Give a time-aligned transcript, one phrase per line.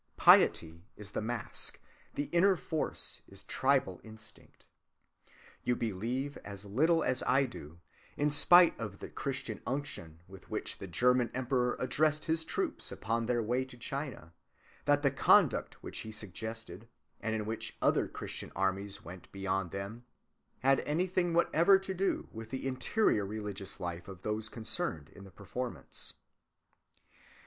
[0.17, 1.79] Piety is the mask,
[2.15, 4.65] the inner force is tribal instinct.
[5.63, 7.79] You believe as little as I do,
[8.17, 13.27] in spite of the Christian unction with which the German emperor addressed his troops upon
[13.27, 14.33] their way to China,
[14.85, 16.87] that the conduct which he suggested,
[17.19, 20.05] and in which other Christian armies went beyond them,
[20.61, 25.29] had anything whatever to do with the interior religious life of those concerned in the
[25.31, 26.15] performance.